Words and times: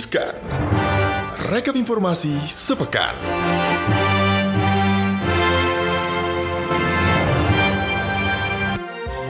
Riskan. 0.00 0.32
Rekap 1.52 1.76
informasi 1.76 2.32
sepekan. 2.48 3.12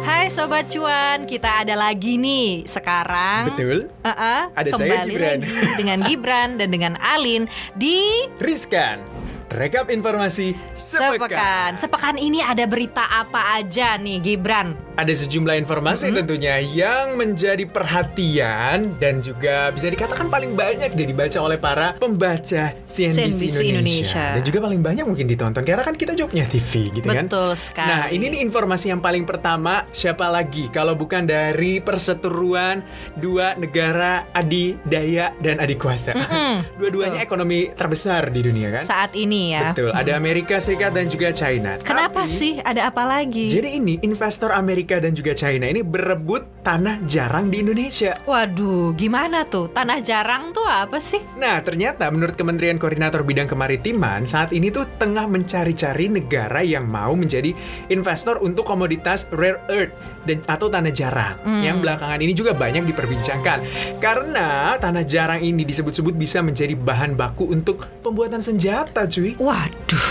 Hai 0.06 0.30
Sobat 0.30 0.71
Cuan, 0.71 1.26
kita 1.26 1.67
ada 1.67 1.74
lagi 1.74 2.14
nih 2.14 2.62
sekarang 2.71 3.51
Betul. 3.51 3.90
Uh-uh, 4.06 4.54
Ada 4.54 4.71
saya, 4.78 5.03
kembali 5.03 5.10
Gibran. 5.10 5.38
lagi 5.42 5.51
dengan 5.74 5.98
Gibran 6.06 6.48
dan 6.54 6.69
dengan 6.71 6.94
Alin 7.02 7.50
di 7.74 8.30
Riskan. 8.38 9.02
Rekap 9.50 9.90
informasi 9.90 10.54
Sepekan. 10.78 11.18
sepekan. 11.18 11.71
Sepekan 11.82 12.14
ini 12.14 12.38
ada 12.38 12.62
berita 12.71 13.10
apa 13.10 13.58
aja 13.58 13.98
nih 13.98 14.22
Gibran? 14.22 14.78
Ada 14.98 15.26
sejumlah 15.26 15.56
informasi 15.62 16.10
tentunya 16.10 16.59
yang 16.59 17.14
menjadi 17.14 17.62
perhatian 17.64 18.98
dan 18.98 19.22
juga 19.22 19.70
bisa 19.70 19.86
dikatakan 19.88 20.26
paling 20.28 20.58
banyak 20.58 20.92
deh 20.92 21.06
dibaca 21.08 21.38
oleh 21.40 21.58
para 21.58 21.94
pembaca 21.96 22.74
CNBC, 22.84 23.16
CNBC 23.16 23.58
Indonesia. 23.70 23.80
Indonesia. 23.80 24.24
Dan 24.36 24.42
juga 24.45 24.58
paling 24.66 24.80
banyak 24.82 25.04
mungkin 25.06 25.26
ditonton 25.30 25.62
karena 25.62 25.82
kan 25.86 25.95
kita 25.96 26.12
jawabnya 26.18 26.45
TV 26.50 26.90
gitu 26.90 27.06
kan. 27.06 27.24
Betul 27.26 27.50
sekali. 27.56 27.88
Nah, 27.88 28.04
ini 28.10 28.24
nih 28.34 28.40
informasi 28.45 28.92
yang 28.92 29.00
paling 29.00 29.24
pertama 29.24 29.86
siapa 29.95 30.26
lagi 30.28 30.68
kalau 30.68 30.98
bukan 30.98 31.24
dari 31.24 31.78
perseteruan 31.78 32.82
dua 33.18 33.54
negara 33.56 34.26
adidaya 34.34 35.32
dan 35.40 35.62
adik 35.62 35.80
kuasa. 35.80 36.12
Dua-duanya 36.80 37.20
ekonomi 37.20 37.72
terbesar 37.72 38.32
di 38.32 38.40
dunia 38.40 38.80
kan? 38.80 38.82
Saat 38.84 39.12
ini 39.16 39.52
ya. 39.52 39.72
Betul, 39.72 39.92
ada 39.92 40.12
Amerika 40.16 40.56
Serikat 40.60 40.96
dan 40.96 41.09
juga 41.09 41.32
China. 41.32 41.76
Kenapa 41.80 42.24
Tapi, 42.24 42.32
sih? 42.32 42.52
Ada 42.60 42.88
apa 42.88 43.04
lagi? 43.04 43.48
Jadi 43.48 43.80
ini 43.80 43.95
investor 44.00 44.52
Amerika 44.52 44.79
dan 44.88 45.12
juga 45.12 45.36
China 45.36 45.68
ini 45.68 45.84
berebut 45.84 46.64
tanah 46.64 47.04
jarang 47.04 47.52
di 47.52 47.60
Indonesia. 47.60 48.16
Waduh, 48.24 48.96
gimana 48.96 49.44
tuh? 49.44 49.68
Tanah 49.68 50.00
jarang 50.00 50.56
tuh 50.56 50.64
apa 50.64 50.96
sih? 50.96 51.20
Nah, 51.37 51.60
ternyata 51.60 52.09
menurut 52.09 52.37
Kementerian 52.37 52.80
Koordinator 52.80 53.20
Bidang 53.20 53.48
Kemaritiman, 53.48 54.24
saat 54.24 54.56
ini 54.56 54.72
tuh 54.72 54.88
tengah 54.96 55.28
mencari-cari 55.28 56.09
negara 56.09 56.64
yang 56.64 56.88
mau 56.88 57.12
menjadi 57.12 57.52
investor 57.92 58.40
untuk 58.40 58.64
komoditas 58.64 59.28
rare 59.34 59.60
earth 59.68 59.92
dan 60.24 60.40
atau 60.48 60.68
tanah 60.68 60.92
jarang. 60.92 61.37
Hmm. 61.44 61.60
Yang 61.65 61.76
belakangan 61.84 62.20
ini 62.20 62.32
juga 62.32 62.52
banyak 62.56 62.84
diperbincangkan. 62.88 63.59
Karena 64.00 64.77
tanah 64.77 65.05
jarang 65.05 65.41
ini 65.44 65.65
disebut-sebut 65.65 66.17
bisa 66.17 66.41
menjadi 66.41 66.77
bahan 66.77 67.17
baku 67.17 67.48
untuk 67.50 67.84
pembuatan 68.00 68.41
senjata, 68.41 69.09
cuy. 69.09 69.37
Waduh, 69.37 70.09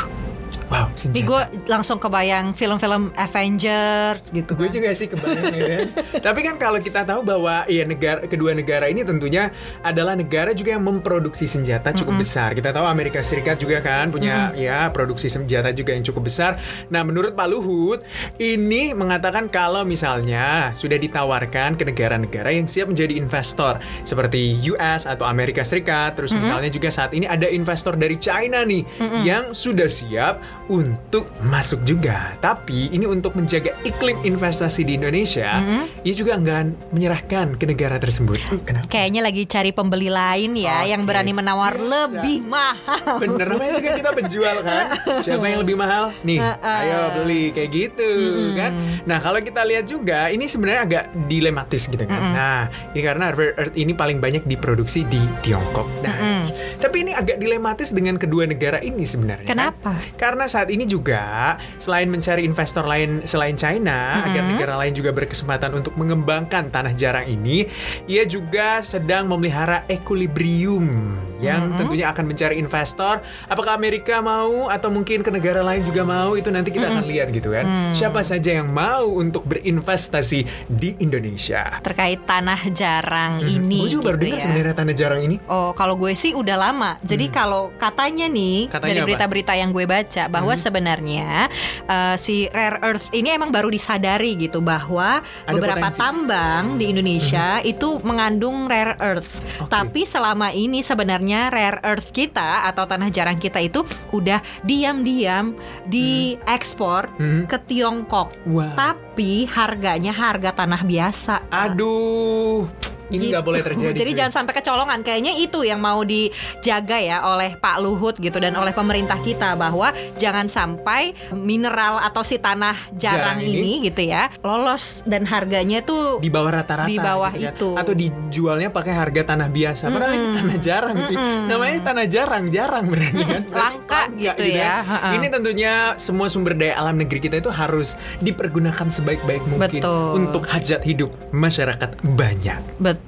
Wow, 0.70 0.94
senjata. 0.94 1.26
gue 1.26 1.42
langsung 1.66 1.98
kebayang 1.98 2.54
film-film 2.54 3.10
Avengers 3.18 4.22
gitu 4.30 4.54
Gue 4.54 4.70
kan. 4.70 4.74
juga 4.78 4.90
sih 4.94 5.10
kebayang 5.10 5.54
ya 5.58 5.66
kan. 5.66 5.88
Tapi 6.30 6.40
kan 6.46 6.56
kalau 6.62 6.78
kita 6.78 7.02
tahu 7.02 7.26
bahwa 7.26 7.66
ya 7.66 7.90
negara 7.90 8.22
kedua 8.30 8.54
negara 8.54 8.86
ini 8.86 9.02
tentunya 9.02 9.50
adalah 9.82 10.14
negara 10.14 10.54
juga 10.54 10.78
yang 10.78 10.86
memproduksi 10.86 11.50
senjata 11.50 11.90
cukup 11.98 12.22
besar. 12.22 12.54
Kita 12.54 12.70
tahu 12.70 12.86
Amerika 12.86 13.18
Serikat 13.26 13.58
juga 13.58 13.82
kan 13.82 14.14
punya 14.14 14.54
ya 14.54 14.94
produksi 14.94 15.26
senjata 15.26 15.74
juga 15.74 15.98
yang 15.98 16.06
cukup 16.06 16.30
besar. 16.30 16.62
Nah, 16.94 17.02
menurut 17.02 17.34
Pak 17.34 17.48
Luhut 17.50 18.06
ini 18.38 18.94
mengatakan 18.94 19.50
kalau 19.50 19.82
misalnya 19.82 20.70
sudah 20.78 21.02
ditawarkan 21.02 21.82
ke 21.82 21.84
negara-negara 21.90 22.54
yang 22.54 22.70
siap 22.70 22.94
menjadi 22.94 23.18
investor 23.18 23.82
seperti 24.06 24.54
US 24.70 25.10
atau 25.10 25.26
Amerika 25.26 25.66
Serikat, 25.66 26.14
terus 26.14 26.30
misalnya 26.30 26.70
juga 26.70 26.94
saat 26.94 27.10
ini 27.18 27.26
ada 27.26 27.50
investor 27.50 27.98
dari 27.98 28.22
China 28.22 28.62
nih 28.62 28.86
yang 29.26 29.50
sudah 29.50 29.90
siap 29.90 30.59
untuk 30.70 31.28
masuk 31.44 31.82
juga. 31.84 32.38
Tapi 32.40 32.94
ini 32.94 33.10
untuk 33.10 33.34
menjaga 33.36 33.74
iklim 33.84 34.16
investasi 34.24 34.86
di 34.86 34.96
Indonesia, 34.96 35.60
ia 36.06 36.14
juga 36.14 36.38
enggan 36.38 36.78
menyerahkan 36.94 37.58
ke 37.58 37.66
negara 37.66 37.98
tersebut. 37.98 38.38
Kenapa? 38.64 38.86
Kayaknya 38.88 39.22
lagi 39.26 39.44
cari 39.50 39.72
pembeli 39.74 40.08
lain 40.14 40.54
ya 40.56 40.86
Oke. 40.86 40.94
yang 40.94 41.02
berani 41.04 41.34
menawar 41.34 41.74
Bisa. 41.76 41.90
lebih 41.90 42.40
mahal. 42.46 43.18
Bener 43.18 43.46
namanya 43.50 43.74
juga 43.82 43.92
kita 43.98 44.12
penjual 44.14 44.56
kan 44.62 44.86
Siapa 45.26 45.46
yang 45.50 45.60
lebih 45.66 45.76
mahal? 45.76 46.14
Nih 46.22 46.40
ayo 46.62 47.00
beli 47.22 47.50
kayak 47.50 47.70
gitu 47.74 48.10
kan 48.54 48.72
Nah 49.10 49.18
kalau 49.20 49.40
kita 49.42 49.66
lihat 49.66 49.90
juga 49.90 50.30
Ini 50.30 50.46
sebenarnya 50.46 50.82
agak 50.86 51.04
dilematis 51.26 51.90
gitu 51.90 52.04
kan 52.06 52.22
Nah 52.36 52.60
ini 52.94 53.02
karena 53.02 53.34
rare 53.34 53.56
earth 53.58 53.76
ini 53.76 53.92
paling 53.98 54.22
banyak 54.22 54.46
diproduksi 54.46 55.08
di 55.08 55.20
Tiongkok 55.42 55.88
Nah 56.06 56.39
tapi 56.80 57.04
ini 57.04 57.12
agak 57.12 57.38
dilematis 57.38 57.92
dengan 57.92 58.16
kedua 58.16 58.48
negara 58.48 58.80
ini 58.80 59.04
sebenarnya 59.04 59.46
kan? 59.46 59.52
Kenapa? 59.52 59.94
Karena 60.16 60.48
saat 60.48 60.72
ini 60.72 60.88
juga 60.88 61.56
selain 61.78 62.08
mencari 62.08 62.48
investor 62.48 62.88
lain 62.88 63.28
selain 63.28 63.60
China 63.60 64.24
agar 64.24 64.44
negara 64.48 64.74
lain 64.80 64.96
juga 64.96 65.12
berkesempatan 65.12 65.76
untuk 65.76 65.94
mengembangkan 66.00 66.72
tanah 66.72 66.96
jarang 66.96 67.28
ini, 67.28 67.68
ia 68.08 68.24
juga 68.24 68.80
sedang 68.80 69.28
memelihara 69.28 69.84
equilibrium 69.92 71.29
yang 71.40 71.76
tentunya 71.76 72.12
akan 72.12 72.26
mencari 72.26 72.56
investor. 72.56 73.20
Apakah 73.48 73.74
Amerika 73.74 74.20
mau 74.20 74.68
atau 74.68 74.92
mungkin 74.92 75.24
ke 75.24 75.32
negara 75.32 75.60
lain 75.60 75.82
juga 75.82 76.04
mau 76.04 76.36
itu 76.36 76.48
nanti 76.48 76.70
kita 76.70 76.88
akan 76.88 77.06
lihat 77.06 77.32
gitu 77.32 77.52
kan. 77.52 77.66
Siapa 77.92 78.20
saja 78.22 78.60
yang 78.60 78.70
mau 78.70 79.08
untuk 79.16 79.48
berinvestasi 79.48 80.68
di 80.68 81.00
Indonesia. 81.00 81.80
Terkait 81.80 82.20
tanah 82.24 82.60
jarang 82.72 83.40
ini 83.42 83.88
Gue 83.88 83.92
juga 83.92 84.12
baru 84.12 84.18
gitu 84.18 84.26
dengar 84.28 84.38
ya. 84.38 84.44
sebenarnya 84.44 84.76
tanah 84.76 84.96
jarang 84.96 85.22
ini. 85.24 85.36
Oh, 85.48 85.72
kalau 85.72 85.96
gue 85.96 86.12
sih 86.14 86.36
udah 86.36 86.58
lama. 86.60 87.00
Jadi 87.02 87.32
kalau 87.32 87.72
katanya 87.76 88.28
nih 88.28 88.58
Hmm. 88.60 88.74
Katanya 88.74 88.92
dari? 88.92 89.00
Hmm. 89.00 89.08
berita-berita 89.08 89.54
yang 89.56 89.70
gue 89.72 89.86
baca 89.86 90.24
bahwa 90.28 90.54
sebenarnya 90.54 91.48
eh, 91.86 92.16
si 92.18 92.50
rare 92.50 92.82
earth 92.82 93.08
ini 93.12 93.30
emang 93.30 93.50
baru 93.50 93.70
disadari 93.70 94.36
gitu 94.36 94.60
bahwa 94.60 95.22
Ada 95.46 95.54
beberapa 95.54 95.88
potensi. 95.88 95.96
Hmm. 95.96 96.04
tambang 96.04 96.64
di 96.76 96.86
Indonesia 96.90 97.48
itu 97.62 98.02
mengandung 98.02 98.66
rare 98.66 98.98
earth. 99.00 99.32
Oke. 99.62 99.70
Tapi 99.70 100.02
selama 100.04 100.50
ini 100.52 100.82
sebenarnya 100.82 101.29
rare 101.48 101.78
earth 101.86 102.10
kita 102.10 102.66
atau 102.66 102.90
tanah 102.90 103.14
jarang 103.14 103.38
kita 103.38 103.62
itu 103.62 103.86
udah 104.10 104.42
diam-diam 104.66 105.54
diekspor 105.86 107.14
Hmm. 107.14 107.46
ke 107.46 107.62
Tiongkok. 107.62 108.34
Wah. 108.50 108.74
Tapi 108.74 109.46
harganya 109.46 110.10
harga 110.10 110.56
tanah 110.56 110.82
biasa. 110.82 111.46
Aduh, 111.54 112.66
ini 113.10 113.18
Gitu. 113.20 113.32
nggak 113.32 113.44
boleh 113.44 113.62
terjadi. 113.62 113.94
Jadi 113.96 114.12
cuy. 114.12 114.18
jangan 114.18 114.34
sampai 114.34 114.54
kecolongan. 114.56 115.00
Kayaknya 115.02 115.34
itu 115.36 115.60
yang 115.62 115.78
mau 115.78 116.02
dijaga 116.02 116.98
ya 116.98 117.18
oleh 117.26 117.54
Pak 117.56 117.78
Luhut 117.80 118.16
gitu 118.16 118.38
dan 118.38 118.54
oleh 118.54 118.72
pemerintah 118.72 119.18
kita 119.18 119.54
bahwa 119.54 119.90
jangan 120.16 120.46
sampai 120.46 121.12
mineral 121.32 122.00
atau 122.00 122.22
si 122.22 122.38
tanah 122.38 122.76
jarang, 122.94 123.38
Jarang 123.40 123.40
ini 123.42 123.58
ini, 123.80 123.86
gitu 123.86 124.02
ya 124.06 124.30
lolos 124.40 125.02
dan 125.04 125.24
harganya 125.24 125.82
tuh 125.82 126.18
di 126.18 126.28
bawah 126.28 126.52
rata-rata 126.54 126.86
Di 126.86 126.98
bawah 126.98 127.32
gitu 127.32 127.44
kan. 127.44 127.54
itu. 127.54 127.70
atau 127.76 127.94
dijualnya 127.94 128.70
pakai 128.70 128.94
harga 128.94 129.22
tanah 129.26 129.50
biasa 129.50 129.84
padahal 129.88 130.14
ini 130.14 130.28
tanah 130.34 130.58
jarang 130.60 130.96
cuy 131.02 131.16
namanya 131.46 131.78
tanah 131.84 132.06
jarang 132.08 132.44
jarang 132.48 132.86
berarti 132.88 133.24
kan 133.24 133.42
Berarti 133.42 133.58
Langka 133.60 134.02
gitu 134.16 134.44
ya. 134.46 134.76
Ha-ha. 134.82 135.10
ini 135.14 135.28
tentunya 135.28 135.74
semua 135.96 136.28
sumber 136.28 136.54
daya 136.54 136.76
alam 136.76 136.96
negeri 136.96 137.20
kita 137.20 137.38
itu 137.38 137.50
harus 137.50 137.94
dipergunakan 138.20 138.88
sebaik-baik 138.88 139.44
mungkin 139.48 139.82
Betul. 139.82 140.10
untuk 140.16 140.44
hajat 140.46 140.82
hidup 140.82 141.10
masyarakat 141.32 141.90
banyak 142.06 142.62
betul. 142.78 142.99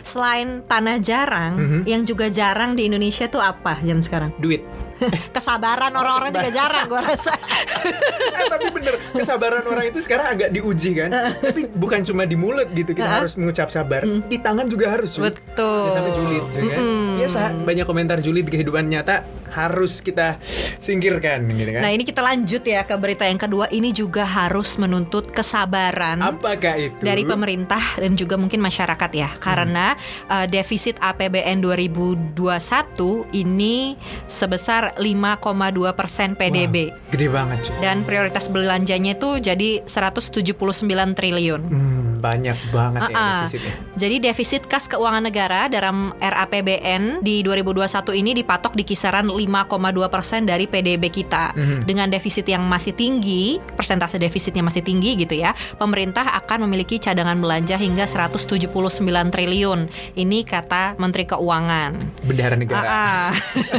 Selain 0.00 0.64
tanah 0.64 0.96
jarang, 0.98 1.52
Mhm. 1.54 1.80
yang 1.84 2.02
juga 2.02 2.26
jarang 2.28 2.72
di 2.72 2.86
Indonesia 2.86 3.26
tuh 3.26 3.38
apa 3.38 3.76
jam 3.80 4.00
sekarang? 4.00 4.32
duit 4.36 4.64
Kesabaran 5.34 5.90
orang-orang 5.90 6.30
juga 6.32 6.50
jarang 6.50 6.86
gue 6.86 6.96
rasa. 6.96 7.34
eh, 8.38 8.46
tapi 8.46 8.70
bener 8.70 8.94
kesabaran 9.10 9.64
orang 9.64 9.84
itu 9.86 9.98
sekarang 9.98 10.26
agak 10.30 10.48
diuji 10.50 10.94
kan 10.94 11.10
tapi 11.34 11.66
bukan 11.68 12.00
cuma 12.02 12.22
di 12.22 12.34
mulut 12.34 12.70
gitu 12.70 12.94
kita 12.94 13.04
harus 13.20 13.34
mengucap 13.34 13.68
sabar 13.68 14.00
di 14.04 14.38
tangan 14.38 14.66
juga 14.66 14.90
harus. 14.90 15.18
Betul. 15.18 15.90
Jangan 15.90 15.94
sampai 15.98 16.12
julid 16.14 16.44
cuy, 16.46 16.64
kan 16.64 16.80
Mm-mm. 16.80 17.06
biasa 17.18 17.40
banyak 17.60 17.84
komentar 17.84 18.18
julid 18.20 18.44
di 18.44 18.52
kehidupan 18.52 18.86
nyata 18.86 19.26
harus 19.54 20.02
kita 20.02 20.36
singkirkan 20.82 21.46
gitu 21.46 21.70
kan 21.70 21.80
Nah 21.80 21.92
ini 21.94 22.02
kita 22.02 22.20
lanjut 22.20 22.60
ya 22.60 22.82
ke 22.82 22.94
berita 22.98 23.24
yang 23.24 23.38
kedua. 23.38 23.70
Ini 23.70 23.94
juga 23.94 24.26
harus 24.26 24.74
menuntut 24.76 25.30
kesabaran. 25.30 26.18
apakah 26.20 26.74
itu 26.76 26.98
dari 27.00 27.22
pemerintah 27.22 27.96
dan 27.96 28.18
juga 28.18 28.34
mungkin 28.34 28.58
masyarakat 28.58 29.10
ya 29.14 29.30
karena 29.38 29.94
uh, 30.26 30.44
defisit 30.44 30.98
APBN 30.98 31.62
2021 31.62 32.34
ini 33.32 33.94
sebesar 34.26 34.96
5,2 34.98 35.04
persen 35.94 36.34
PDB 36.34 36.90
Wah, 36.90 37.12
gede 37.12 37.28
banget 37.30 37.58
cuy. 37.68 37.74
dan 37.80 37.96
prioritas 38.02 38.46
belanjanya 38.48 39.14
itu 39.14 39.38
jadi 39.38 39.84
179 39.86 41.14
triliun. 41.14 41.62
Hmm, 41.70 42.13
banyak 42.24 42.56
banget 42.72 43.00
ya 43.04 43.14
Ah-ah. 43.14 43.36
defisitnya 43.44 43.74
Jadi 43.94 44.16
defisit 44.18 44.62
kas 44.64 44.88
keuangan 44.88 45.20
negara 45.22 45.68
dalam 45.68 46.10
RAPBN 46.18 47.20
di 47.20 47.44
2021 47.44 47.84
ini 48.16 48.32
dipatok 48.34 48.72
di 48.72 48.82
kisaran 48.82 49.28
5,2 49.28 49.68
persen 50.08 50.42
dari 50.42 50.64
PDB 50.64 51.12
kita. 51.12 51.52
Mhm. 51.52 51.84
Dengan 51.84 52.08
defisit 52.08 52.48
yang 52.48 52.64
masih 52.64 52.90
tinggi, 52.90 53.60
persentase 53.76 54.16
defisitnya 54.16 54.64
masih 54.64 54.80
tinggi 54.80 55.14
gitu 55.16 55.34
ya, 55.34 55.52
pemerintah 55.76 56.24
akan 56.40 56.64
memiliki 56.64 56.96
cadangan 56.96 57.36
belanja 57.36 57.76
hingga 57.76 58.08
179 58.08 58.72
triliun. 59.28 59.86
Ini 60.14 60.38
kata 60.42 60.96
Menteri 60.96 61.28
Keuangan. 61.28 61.90
bendahara 62.24 62.56
negara 62.56 62.86
Ah, 62.86 62.94
ah. 62.94 63.30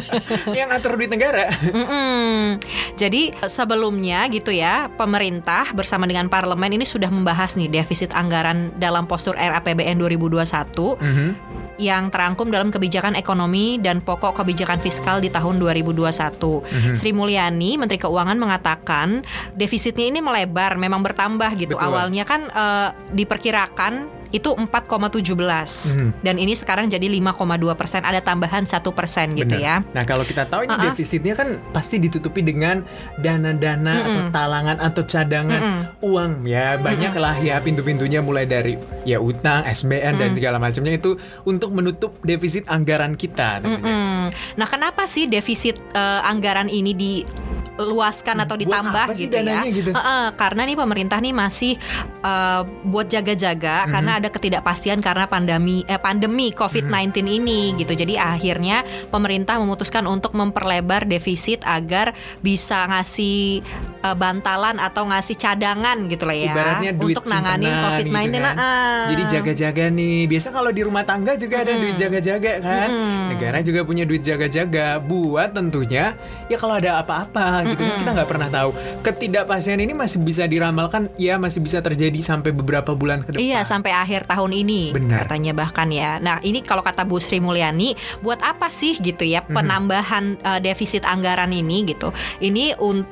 yang 0.58 0.70
ngatur 0.70 0.96
duit 0.96 1.10
negara 1.10 1.50
Mm-mm. 1.72 2.62
Jadi 2.94 3.34
sebelumnya 3.46 4.28
gitu 4.30 4.52
ya, 4.52 4.92
pemerintah 4.94 5.72
bersama 5.74 6.06
dengan 6.06 6.28
parlemen 6.28 6.76
ini 6.76 6.86
sudah 6.86 7.10
membahas 7.10 7.56
nih 7.56 7.72
defisit 7.72 8.12
anggaran 8.12 8.35
dalam 8.76 9.06
postur 9.06 9.38
RAPBN 9.38 9.96
2021. 10.00 10.98
Mhm. 11.00 11.30
yang 11.76 12.08
terangkum 12.08 12.48
dalam 12.48 12.72
kebijakan 12.72 13.20
ekonomi 13.20 13.76
dan 13.84 14.00
pokok 14.00 14.40
kebijakan 14.40 14.80
fiskal 14.80 15.20
di 15.20 15.28
tahun 15.28 15.60
2021. 15.60 16.64
Sri 16.96 17.12
Mulyani, 17.12 17.76
Menteri 17.76 18.00
Keuangan 18.00 18.40
mengatakan 18.40 19.28
defisitnya 19.60 20.08
ini 20.08 20.24
melebar, 20.24 20.80
memang 20.80 21.04
bertambah 21.04 21.52
gitu. 21.60 21.76
Betul. 21.76 21.84
Awalnya 21.92 22.24
kan 22.24 22.48
eh, 22.48 22.90
diperkirakan 23.12 24.08
itu 24.36 24.52
4,17 24.52 25.96
Mhm. 25.96 26.10
dan 26.20 26.36
ini 26.36 26.52
sekarang 26.52 26.86
jadi 26.86 27.08
5,2 27.08 27.32
persen, 27.74 28.04
ada 28.04 28.20
tambahan 28.20 28.64
satu 28.64 28.92
persen 28.92 29.32
gitu 29.34 29.56
ya. 29.56 29.80
Nah 29.90 30.04
kalau 30.04 30.22
kita 30.22 30.44
tahu 30.44 30.68
ini 30.68 30.72
Uh-uh. 30.72 30.92
defisitnya 30.92 31.34
kan 31.34 31.56
pasti 31.72 31.96
ditutupi 31.96 32.42
dengan 32.42 32.84
dana-dana 33.18 33.94
atau 33.98 34.22
Mm-mm. 34.22 34.32
talangan 34.32 34.78
atau 34.78 35.02
cadangan 35.02 35.62
uang 36.02 36.44
ya 36.44 36.76
banyak 36.78 37.14
lah 37.16 37.36
ya 37.38 37.58
pintu-pintunya 37.58 38.20
mulai 38.20 38.44
dari 38.44 38.76
ya 39.04 39.18
utang, 39.18 39.64
SBN 39.64 40.14
dan 40.16 40.30
segala 40.32 40.58
macamnya 40.58 40.94
itu 40.94 41.16
untuk 41.44 41.72
menutup 41.72 42.12
defisit 42.22 42.68
anggaran 42.68 43.16
kita 43.16 43.62
tentunya. 43.62 43.88
Mm. 43.88 44.26
Nah, 44.56 44.68
kenapa 44.68 45.06
sih 45.06 45.26
defisit 45.26 45.80
eh, 45.92 46.22
anggaran 46.24 46.68
ini 46.68 46.92
diluaskan 46.94 48.42
atau 48.42 48.56
Buat 48.56 48.64
ditambah 48.66 49.06
gitu 49.16 49.38
ya? 49.38 49.62
gitu? 49.68 49.92
Heeh, 49.92 50.26
karena 50.34 50.62
nih 50.64 50.76
pemerintah 50.76 51.20
nih 51.20 51.32
masih 51.32 51.74
eh, 52.22 52.62
buat 52.84 53.06
jaga-jaga 53.06 53.86
Mhm. 53.86 53.92
karena 53.92 54.12
ada 54.18 54.25
ketidakpastian 54.30 55.02
karena 55.02 55.26
pandemi 55.26 55.82
eh, 55.86 56.00
pandemi 56.00 56.54
COVID-19 56.54 57.26
Mhm. 57.26 57.38
ini 57.42 57.62
gitu. 57.80 57.94
Jadi 57.94 58.16
akhirnya 58.16 58.86
pemerintah 59.10 59.58
memutuskan 59.58 60.06
untuk 60.06 60.34
memperlebar 60.38 61.10
defisit 61.10 61.62
agar 61.66 62.14
bisa 62.42 62.86
ngasih 62.90 63.66
eh, 64.06 64.16
bantalan 64.16 64.78
atau 64.78 65.04
ngasih 65.06 65.36
cadangan 65.36 65.98
gitu 66.06 66.24
lah 66.24 66.36
ya 66.36 66.46
Ibaratnya 66.48 66.92
duit 66.94 67.16
untuk 67.16 67.26
nanganin 67.26 67.66
simpenan 67.66 67.84
COVID-19. 67.86 68.06
gitu 68.06 68.38
kan. 68.40 68.56
heeh. 68.56 69.04
Jadi 69.06 69.24
jaga-jaga 69.28 69.84
nih. 69.90 70.20
Biasa 70.28 70.48
kalau 70.50 70.70
di 70.70 70.82
rumah 70.82 71.04
tangga 71.04 71.34
juga 71.34 71.56
ada 71.58 71.72
Mm-mm. 71.72 71.82
duit 71.82 71.96
jaga-jaga 71.98 72.52
kan. 72.60 72.88
Mm-mm. 72.88 73.22
Negara 73.32 73.58
juga 73.60 73.80
punya 73.82 74.04
duit 74.04 74.22
jaga-jaga 74.22 74.86
buat 74.98 75.50
tentunya 75.52 76.14
ya 76.46 76.58
kalau 76.58 76.76
ada 76.76 77.00
apa-apa 77.00 77.46
gitu 77.66 77.82
kan 77.82 77.96
kita 77.98 78.12
nggak 78.14 78.30
pernah 78.30 78.50
tahu. 78.50 78.70
Ketidakpastian 79.02 79.80
ini 79.80 79.94
masih 79.94 80.20
bisa 80.20 80.44
diramalkan 80.44 81.08
ya 81.16 81.36
masih 81.36 81.60
bisa 81.60 81.80
terjadi 81.80 82.18
sampai 82.20 82.52
beberapa 82.52 82.92
bulan 82.92 83.22
ke 83.22 83.32
depan. 83.32 83.42
Iya 83.42 83.60
sampai 83.62 83.92
akhir 83.92 84.26
tahun 84.26 84.52
ini 84.56 84.82
Benar. 84.92 85.24
katanya 85.24 85.52
bahkan 85.52 85.88
ya. 85.88 86.18
Nah 86.18 86.42
ini 86.42 86.60
kalau 86.60 86.82
kata 86.82 87.04
Bu 87.04 87.18
Sri 87.18 87.38
Mulyani, 87.38 87.94
buat 88.20 88.38
apa 88.40 88.68
sih 88.68 88.98
gitu 88.98 89.24
ya 89.24 89.42
penambahan 89.42 90.38
eh, 90.38 90.60
defisit 90.60 91.06
anggaran 91.06 91.50
ini 91.50 91.88
gitu? 91.88 92.12
Ini 92.38 92.76
un- 92.78 93.08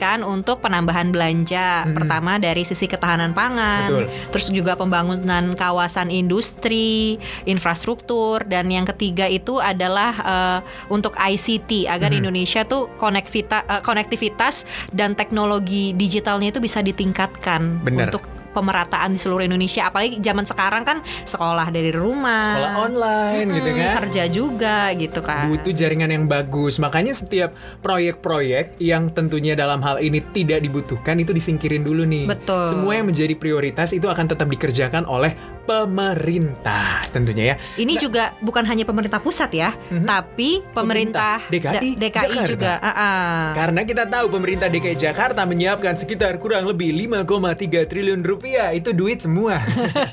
diprioritaskan 0.00 0.24
untuk 0.24 0.64
penambahan 0.64 1.12
belanja. 1.12 1.84
Mhm. 1.84 1.94
Pertama 1.94 2.32
dari 2.40 2.62
sisi 2.64 2.88
ketahanan 2.88 3.36
pangan, 3.36 3.88
Betul. 3.92 4.06
terus 4.32 4.46
juga 4.48 4.72
pembangunan 4.74 5.52
kawasan 5.54 6.08
industri, 6.08 7.20
infrastruktur, 7.44 8.42
dan 8.48 8.72
yang 8.72 8.88
ketiga 8.88 9.28
itu 9.28 9.60
adalah 9.60 10.12
eh, 10.20 10.58
untuk 10.88 11.12
ICT 11.16 11.84
agar 11.86 12.10
Mhm. 12.12 12.18
Indonesia 12.24 12.64
tuh 12.64 12.88
konekvita- 12.96 13.66
eh, 13.68 13.82
konektivitas 13.84 14.64
dan 14.90 15.12
teknologi 15.12 15.92
digitalnya 15.92 16.48
itu 16.50 16.60
bisa 16.62 16.80
ditingkatkan 16.80 17.84
Benar. 17.84 18.08
untuk 18.10 18.24
pemerataan 18.50 19.12
di 19.12 19.18
seluruh 19.18 19.42
Indonesia. 19.42 19.84
Apalagi 19.84 20.18
zaman 20.18 20.42
sekarang 20.42 20.82
kan 20.82 20.98
sekolah 21.22 21.68
dari 21.68 21.90
rumah, 21.90 22.42
Sekolah 22.42 22.72
online 22.82 23.46
gitu 23.48 23.68
Mm, 23.68 23.78
kan. 23.78 23.92
kerja 24.00 24.24
juga 24.26 24.76
gitu 24.94 25.20
kan. 25.20 25.44
butuh 25.46 25.72
jaringan 25.72 26.10
yang 26.10 26.24
bagus. 26.24 26.76
Makanya 26.76 27.12
setiap 27.12 27.54
proyek-proyek 27.80 28.78
yang 28.78 29.08
tentunya 29.08 29.52
dalam 29.52 29.78
hal 29.80 29.98
ini 29.98 30.22
tidak 30.30 30.60
dibutuhkan 30.60 31.18
itu 31.18 31.30
disingkirin 31.30 31.82
dulu 31.82 32.02
nih. 32.02 32.24
Betul. 32.26 32.66
Semua 32.66 32.94
yang 32.94 33.06
menjadi 33.06 33.34
prioritas 33.34 33.90
itu 33.90 34.06
akan 34.06 34.26
tetap 34.26 34.46
dikerjakan 34.46 35.04
oleh 35.04 35.34
pemerintah 35.70 37.06
tentunya 37.08 37.54
ya. 37.54 37.56
Ini 37.78 37.94
juga 37.96 38.34
bukan 38.40 38.66
hanya 38.66 38.82
pemerintah 38.82 39.22
pusat 39.22 39.54
ya, 39.54 39.70
Mhm. 39.86 40.02
tapi 40.02 40.58
pemerintah, 40.74 41.38
Pemerintah 41.46 41.78
DKI 41.78 41.90
DKI 41.94 42.10
Jakarta. 42.34 42.50
juga. 42.50 42.72
Ah. 42.82 43.54
Karena 43.54 43.80
kita 43.82 44.04
tahu 44.04 44.26
pemerintah 44.28 44.66
DKI 44.66 44.98
Jakarta 44.98 45.46
menyiapkan 45.46 45.94
sekitar 45.94 46.34
kurang 46.36 46.66
lebih 46.66 46.90
5,3 46.90 47.86
triliun 47.86 48.20
rupiah 48.20 48.74
itu 48.74 48.90
duit 48.90 49.22
semua. 49.22 49.62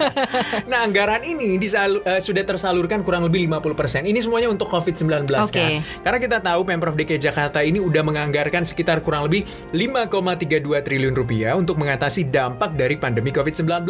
nah 0.70 0.84
anggaran 0.84 1.24
ini 1.24 1.58
disalu- 1.58 2.04
eh, 2.04 2.22
sudah 2.22 2.44
tersalurkan 2.44 3.02
kurang 3.02 3.26
lebih 3.26 3.48
50%. 3.48 4.06
Ini 4.06 4.20
semuanya 4.20 4.48
untuk 4.48 4.70
COVID-19 4.70 5.26
Oke. 5.42 5.52
kan. 5.52 5.72
Karena 6.04 6.20
kita 6.22 6.38
tahu 6.40 6.62
Pemprov 6.64 6.94
DKI 6.94 7.18
Jakarta 7.20 7.60
ini 7.62 7.80
udah 7.80 8.04
menganggarkan 8.04 8.62
sekitar 8.62 9.02
kurang 9.02 9.26
lebih 9.26 9.44
5,32 9.74 10.84
triliun 10.84 11.16
rupiah 11.16 11.56
untuk 11.56 11.80
mengatasi 11.80 12.28
dampak 12.28 12.76
dari 12.76 12.96
pandemi 12.96 13.32
COVID-19 13.32 13.88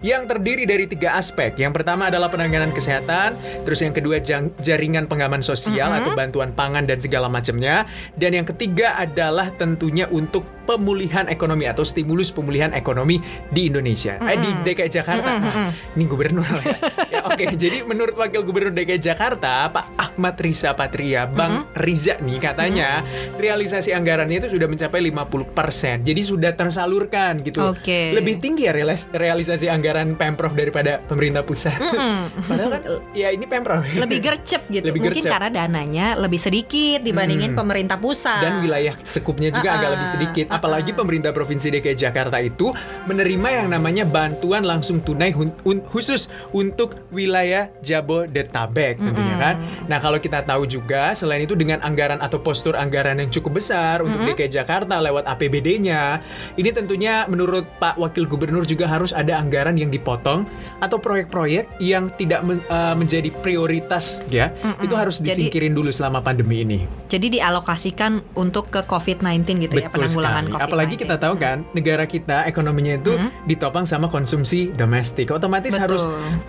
yang 0.00 0.28
terdiri 0.28 0.68
dari 0.68 0.84
tiga 0.84 1.07
aspek. 1.14 1.54
Yang 1.56 1.80
pertama 1.80 2.10
adalah 2.10 2.28
penanganan 2.28 2.74
kesehatan, 2.74 3.38
terus 3.62 3.80
yang 3.80 3.94
kedua 3.94 4.18
jang- 4.18 4.52
jaringan 4.60 5.06
pengaman 5.06 5.40
sosial 5.40 5.94
atau 5.94 6.12
bantuan 6.12 6.50
pangan 6.52 6.84
dan 6.84 6.98
segala 6.98 7.30
macamnya, 7.30 7.86
dan 8.18 8.34
yang 8.34 8.44
ketiga 8.44 8.98
adalah 8.98 9.54
tentunya 9.54 10.10
untuk 10.10 10.57
pemulihan 10.68 11.24
ekonomi 11.26 11.64
atau 11.64 11.80
stimulus 11.80 12.28
pemulihan 12.28 12.68
ekonomi 12.70 13.16
di 13.48 13.64
Indonesia, 13.64 14.20
eh 14.20 14.36
di 14.36 14.50
DKI 14.62 14.90
Jakarta. 14.92 15.30
Nah, 15.34 15.72
ini 15.90 16.04
gubernur 16.04 16.44
lah 16.44 16.60
ya. 16.60 16.76
Ya, 17.08 17.20
Oke, 17.24 17.48
jadi 17.56 17.80
menurut 17.82 18.12
Wakil 18.14 18.44
Gubernur 18.44 18.70
DKI 18.70 19.00
Jakarta, 19.00 19.64
Pak 19.66 19.96
Ahmad 19.96 20.36
Riza 20.36 20.70
Patria, 20.70 21.24
Bang 21.24 21.64
Riza 21.72 22.20
nih 22.20 22.36
katanya 22.38 23.00
realisasi 23.34 23.90
anggarannya 23.90 24.44
itu 24.44 24.48
sudah 24.50 24.66
mencapai 24.66 25.00
50%. 25.02 26.04
Jadi 26.04 26.20
sudah 26.20 26.52
tersalurkan 26.52 27.40
gitu. 27.40 27.64
Oke. 27.64 28.12
Lebih 28.12 28.36
tinggi 28.38 28.66
ya 28.66 28.72
realis- 28.72 29.08
realisasi 29.08 29.66
anggaran 29.66 30.12
Pemprov 30.14 30.52
daripada 30.52 31.00
pemerintah 31.00 31.40
pusat. 31.40 31.74
Mm-mm. 31.74 32.28
Padahal 32.48 32.70
kan 32.70 32.82
ya 33.12 33.30
ini 33.30 33.46
Pemprov. 33.46 33.80
lebih 33.88 34.18
gercep 34.26 34.68
gitu. 34.68 34.84
Lebih 34.84 35.00
Mungkin 35.00 35.22
gercep. 35.22 35.32
karena 35.32 35.48
dananya 35.56 36.06
lebih 36.14 36.36
sedikit 36.36 37.00
dibandingin 37.00 37.46
Hmm. 37.48 37.56
pemerintah 37.56 37.96
pusat. 37.96 38.40
dan 38.40 38.60
wilayah 38.60 38.92
sekupnya 39.00 39.48
juga 39.48 39.68
Ah, 39.68 39.76
agak 39.78 39.90
lebih 39.94 40.08
sedikit. 40.10 40.46
Apalagi 40.58 40.90
ah. 40.92 40.96
pemerintah 40.98 41.30
provinsi 41.30 41.70
DKI 41.70 41.96
Jakarta 41.96 42.42
itu 42.42 42.74
menerima 43.06 43.48
yang 43.64 43.68
namanya 43.70 44.02
bantuan 44.02 44.66
langsung 44.66 44.98
tunai 44.98 45.30
hun- 45.30 45.54
un- 45.62 45.84
khusus 45.86 46.26
untuk 46.50 46.98
wilayah 47.14 47.70
Jabodetabek 47.80 48.98
tentunya 48.98 49.36
kan. 49.38 49.54
Nah 49.86 49.98
kalau 50.02 50.18
kita 50.18 50.42
tahu 50.42 50.66
juga 50.66 51.14
selain 51.14 51.46
itu 51.46 51.54
dengan 51.54 51.78
anggaran 51.80 52.18
atau 52.18 52.42
postur 52.42 52.74
anggaran 52.74 53.22
yang 53.22 53.30
cukup 53.30 53.62
besar 53.62 54.02
untuk 54.02 54.34
DKI 54.34 54.50
Jakarta 54.50 54.98
lewat 54.98 55.24
APBD-nya, 55.24 56.18
ini 56.58 56.70
tentunya 56.74 57.24
menurut 57.30 57.64
Pak 57.78 57.96
Wakil 57.96 58.26
Gubernur 58.26 58.66
juga 58.66 58.90
harus 58.90 59.14
ada 59.14 59.38
anggaran 59.38 59.78
yang 59.78 59.88
dipotong 59.88 60.44
atau 60.82 60.98
proyek-proyek 60.98 61.78
yang 61.78 62.10
tidak 62.18 62.42
men- 62.42 62.64
eh, 62.64 62.94
menjadi 62.98 63.30
prioritas 63.40 64.20
ya. 64.28 64.50
Itu 64.82 64.98
harus 64.98 65.22
Jadi- 65.22 65.48
disingkirin 65.48 65.72
dulu 65.76 65.92
selama 65.94 66.24
pandemi 66.24 66.66
ini. 66.66 66.78
Jadi 67.06 67.38
dialokasikan 67.38 68.34
untuk 68.34 68.72
ke 68.72 68.82
COVID-19 68.84 69.68
gitu 69.68 69.76
ya, 69.78 69.88
Betul 69.88 69.94
penanggulangan 70.00 70.44
sekali. 70.48 70.56
COVID-19. 70.58 70.68
Apalagi 70.68 70.94
kita 70.96 71.16
tahu 71.16 71.34
kan, 71.36 71.56
negara 71.70 72.04
kita 72.04 72.36
ekonominya 72.44 72.94
itu 72.96 73.12
ditopang 73.44 73.84
sama 73.84 74.08
konsumsi 74.08 74.70
domestik. 74.70 75.28
Otomatis 75.28 75.72
Betul. 75.72 75.84
harus 75.84 76.02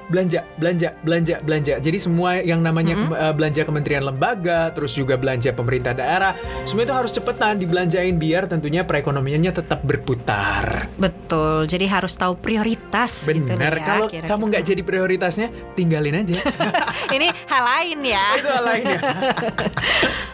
belanja, 0.08 0.48
belanja, 0.56 0.90
belanja, 1.02 1.36
belanja. 1.42 1.74
Jadi 1.78 1.98
semua 1.98 2.40
yang 2.40 2.60
namanya 2.60 2.96
ke- 2.96 3.14
eh, 3.14 3.34
belanja 3.34 3.62
kementerian 3.64 4.04
lembaga, 4.04 4.72
terus 4.72 4.94
juga 4.94 5.16
belanja 5.16 5.52
pemerintah 5.52 5.92
daerah, 5.92 6.34
semua 6.64 6.84
itu 6.84 6.96
harus 6.96 7.12
cepetan 7.12 7.60
dibelanjain 7.60 8.16
biar 8.16 8.48
tentunya 8.48 8.82
perekonomiannya 8.82 9.52
tetap 9.52 9.84
berputar. 9.84 10.88
Betul. 10.96 11.66
Jadi 11.66 11.86
harus 11.86 12.16
tahu 12.16 12.36
prioritas 12.36 13.26
gitu 13.26 13.44
Benar. 13.46 13.74
ya, 13.74 13.84
Kalau 13.84 14.08
kira-kira. 14.08 14.28
kamu 14.28 14.44
nggak 14.48 14.64
jadi 14.64 14.82
prioritasnya, 14.82 15.48
tinggalin 15.74 16.16
aja. 16.18 16.40
Ini 17.16 17.28
hal 17.46 17.64
lain 17.66 18.00
ya. 18.02 18.26
itu 18.38 18.48
hal 18.48 18.64
lainnya. 18.64 19.00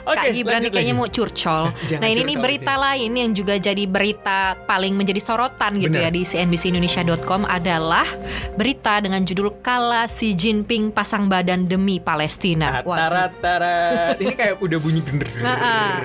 Oke, 0.05 0.22
Kak 0.22 0.31
Gibran 0.31 0.62
kayaknya 0.69 0.93
mau 0.93 1.10
curcol. 1.10 1.74
Jangan 1.84 2.01
nah 2.01 2.07
ini 2.07 2.22
nih 2.24 2.38
berita 2.38 2.74
lain 2.77 3.12
yang 3.12 3.31
juga 3.34 3.54
jadi 3.57 3.83
berita 3.85 4.39
paling 4.62 4.93
menjadi 4.93 5.17
sorotan 5.17 5.77
gitu 5.77 5.93
Bener. 5.93 6.07
ya 6.07 6.09
di 6.12 6.21
cnbcindonesia.com 6.24 7.43
adalah 7.43 8.05
berita 8.53 8.97
dengan 8.97 9.21
judul 9.21 9.59
Kala 9.59 10.05
Xi 10.05 10.31
Jinping 10.31 10.89
pasang 10.89 11.25
badan 11.25 11.63
demi 11.63 11.97
Palestina. 11.97 12.81
Waduh. 12.81 12.97
Tarat-tarat. 12.97 14.15
Ini 14.17 14.33
kayak 14.33 14.55
udah 14.57 14.77
bunyi 14.77 15.01
gender 15.05 15.27
Nah, 15.38 16.01